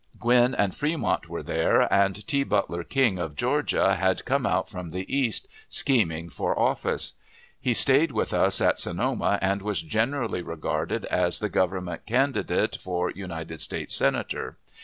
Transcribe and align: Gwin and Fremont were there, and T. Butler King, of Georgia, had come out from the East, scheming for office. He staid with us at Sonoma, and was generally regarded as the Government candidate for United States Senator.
Gwin 0.19 0.55
and 0.55 0.73
Fremont 0.73 1.29
were 1.29 1.43
there, 1.43 1.81
and 1.93 2.25
T. 2.25 2.43
Butler 2.43 2.83
King, 2.83 3.19
of 3.19 3.35
Georgia, 3.35 3.93
had 3.97 4.25
come 4.25 4.47
out 4.47 4.67
from 4.67 4.89
the 4.89 5.05
East, 5.15 5.45
scheming 5.69 6.27
for 6.29 6.57
office. 6.57 7.13
He 7.61 7.75
staid 7.75 8.11
with 8.11 8.33
us 8.33 8.59
at 8.61 8.79
Sonoma, 8.79 9.37
and 9.43 9.61
was 9.61 9.79
generally 9.83 10.41
regarded 10.41 11.05
as 11.05 11.37
the 11.37 11.49
Government 11.49 12.07
candidate 12.07 12.77
for 12.81 13.11
United 13.11 13.61
States 13.61 13.93
Senator. 13.93 14.57